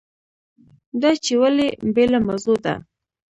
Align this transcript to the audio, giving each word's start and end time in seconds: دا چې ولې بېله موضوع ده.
دا 1.01 1.11
چې 1.23 1.33
ولې 1.41 1.67
بېله 1.95 2.19
موضوع 2.27 2.57
ده. 2.65 2.73